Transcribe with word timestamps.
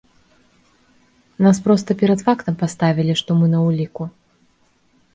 Нас 1.49 1.57
проста 1.69 1.89
перад 2.01 2.19
фактам 2.31 2.59
паставілі, 2.65 3.13
што 3.23 3.29
мы 3.43 3.55
на 3.57 3.65
ўліку. 3.71 4.03